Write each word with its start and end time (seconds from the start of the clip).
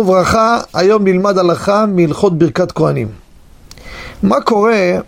וברכה, 0.00 0.58
היום 0.74 1.04
נלמד 1.04 1.38
הלכה 1.38 1.86
מהלכות 1.86 2.38
ברכת 2.38 2.72
כהנים. 2.72 3.08
מה 4.22 4.40
קורה 4.40 4.98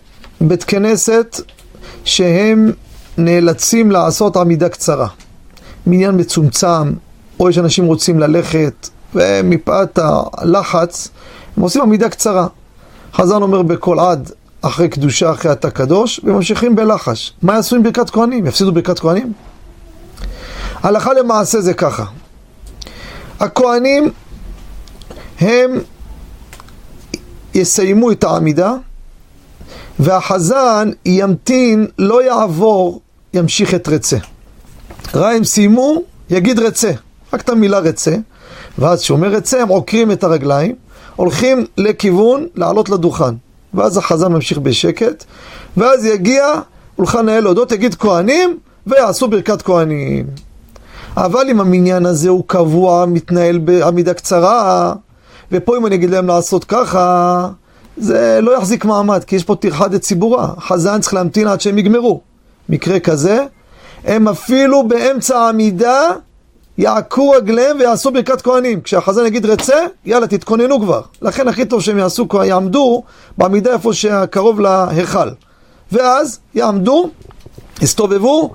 בית 0.41 0.63
כנסת 0.63 1.41
שהם 2.05 2.71
נאלצים 3.17 3.91
לעשות 3.91 4.37
עמידה 4.37 4.69
קצרה? 4.69 5.07
מניין 5.87 6.19
מצומצם, 6.19 6.93
או 7.39 7.49
יש 7.49 7.57
אנשים 7.57 7.85
רוצים 7.85 8.19
ללכת, 8.19 8.89
ומפאת 9.15 9.99
הלחץ, 10.37 11.09
הם 11.57 11.63
עושים 11.63 11.81
עמידה 11.81 12.09
קצרה. 12.09 12.47
חזן 13.13 13.41
אומר 13.41 13.61
בקול 13.61 13.99
עד, 13.99 14.31
אחרי 14.61 14.89
קדושה, 14.89 15.31
אחרי 15.31 15.51
אתה 15.51 15.69
קדוש, 15.69 16.19
וממשיכים 16.23 16.75
בלחש. 16.75 17.33
מה 17.41 17.53
יעשו 17.53 17.75
עם 17.75 17.83
ברכת 17.83 18.09
כהנים? 18.09 18.45
יפסידו 18.45 18.71
ברכת 18.71 18.99
כהנים? 18.99 19.33
הלכה 20.83 21.13
למעשה 21.13 21.61
זה 21.61 21.73
ככה. 21.73 22.05
הכהנים 23.39 24.11
הם 25.39 25.79
יסיימו 27.53 28.11
את 28.11 28.23
העמידה 28.23 28.73
והחזן 29.99 30.89
ימתין, 31.05 31.87
לא 31.99 32.23
יעבור, 32.23 33.01
ימשיך 33.33 33.73
את 33.73 33.87
רצה. 33.87 34.17
ראה 35.15 35.35
הם 35.35 35.43
סיימו, 35.43 36.01
יגיד 36.29 36.59
רצה, 36.59 36.91
רק 37.33 37.41
את 37.41 37.49
המילה 37.49 37.79
רצה, 37.79 38.15
ואז 38.79 39.01
כשאומר 39.01 39.27
רצה 39.27 39.61
הם 39.61 39.67
עוקרים 39.67 40.11
את 40.11 40.23
הרגליים, 40.23 40.75
הולכים 41.15 41.65
לכיוון 41.77 42.47
לעלות 42.55 42.89
לדוכן, 42.89 43.35
ואז 43.73 43.97
החזן 43.97 44.33
ממשיך 44.33 44.57
בשקט, 44.57 45.23
ואז 45.77 46.05
יגיע 46.05 46.53
הולכן 46.95 47.29
האל 47.29 47.43
להודות, 47.43 47.71
יגיד 47.71 47.95
כהנים, 47.95 48.57
ויעשו 48.87 49.27
ברכת 49.27 49.61
כהנים. 49.61 50.25
אבל 51.17 51.49
אם 51.49 51.61
המניין 51.61 52.05
הזה 52.05 52.29
הוא 52.29 52.43
קבוע, 52.47 53.05
מתנהל 53.05 53.57
בעמידה 53.57 54.13
קצרה, 54.13 54.93
ופה 55.53 55.77
אם 55.77 55.85
אני 55.85 55.95
אגיד 55.95 56.09
להם 56.09 56.27
לעשות 56.27 56.63
ככה, 56.63 57.47
זה 57.97 58.39
לא 58.41 58.57
יחזיק 58.57 58.85
מעמד, 58.85 59.23
כי 59.23 59.35
יש 59.35 59.43
פה 59.43 59.55
טרחה 59.55 59.87
דציבורה. 59.87 60.47
חזן 60.59 61.01
צריך 61.01 61.13
להמתין 61.13 61.47
עד 61.47 61.61
שהם 61.61 61.77
יגמרו. 61.77 62.21
מקרה 62.69 62.99
כזה, 62.99 63.45
הם 64.05 64.27
אפילו 64.27 64.87
באמצע 64.87 65.39
העמידה 65.39 66.01
יעקו 66.77 67.29
רגליהם 67.29 67.77
ויעשו 67.79 68.11
ברכת 68.11 68.41
כהנים. 68.41 68.81
כשהחזן 68.81 69.25
יגיד 69.25 69.45
רצה, 69.45 69.77
יאללה, 70.05 70.27
תתכוננו 70.27 70.81
כבר. 70.81 71.01
לכן 71.21 71.47
הכי 71.47 71.65
טוב 71.65 71.81
שהם 71.81 71.97
יעשו, 71.97 72.27
יעמדו 72.45 73.03
בעמידה 73.37 73.73
איפה 73.73 73.93
שקרוב 73.93 74.59
להיכל. 74.59 75.29
ואז 75.91 76.39
יעמדו, 76.55 77.09
יסתובבו, 77.81 78.53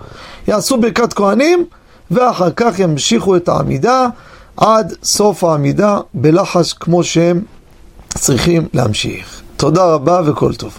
יעשו 0.49 0.77
ברכת 0.77 1.13
כהנים, 1.13 1.65
ואחר 2.11 2.51
כך 2.57 2.79
ימשיכו 2.79 3.37
את 3.37 3.49
העמידה 3.49 4.09
עד 4.61 4.95
סוף 5.03 5.45
העמידה 5.45 6.01
בלחש 6.15 6.73
כמו 6.73 7.05
שהם 7.05 7.43
צריכים 8.15 8.69
להמשיך. 8.75 9.43
תודה 9.57 9.85
רבה 9.85 10.21
וכל 10.27 10.55
טוב. 10.55 10.79